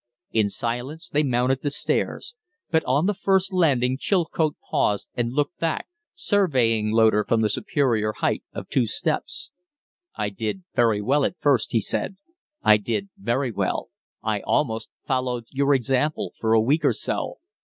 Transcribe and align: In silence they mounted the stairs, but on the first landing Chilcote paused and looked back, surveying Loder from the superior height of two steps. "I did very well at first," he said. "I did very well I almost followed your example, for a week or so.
In 0.31 0.49
silence 0.49 1.09
they 1.09 1.21
mounted 1.21 1.61
the 1.61 1.69
stairs, 1.69 2.33
but 2.71 2.83
on 2.85 3.05
the 3.05 3.13
first 3.13 3.53
landing 3.53 3.99
Chilcote 3.99 4.55
paused 4.71 5.07
and 5.13 5.31
looked 5.31 5.59
back, 5.59 5.89
surveying 6.15 6.89
Loder 6.89 7.23
from 7.23 7.41
the 7.41 7.49
superior 7.49 8.13
height 8.13 8.41
of 8.51 8.67
two 8.67 8.87
steps. 8.87 9.51
"I 10.15 10.29
did 10.29 10.63
very 10.73 11.03
well 11.03 11.23
at 11.23 11.37
first," 11.37 11.71
he 11.73 11.81
said. 11.81 12.15
"I 12.63 12.77
did 12.77 13.09
very 13.15 13.51
well 13.51 13.89
I 14.23 14.39
almost 14.39 14.89
followed 15.05 15.43
your 15.51 15.71
example, 15.75 16.33
for 16.39 16.53
a 16.53 16.59
week 16.61 16.83
or 16.83 16.93
so. 16.93 17.37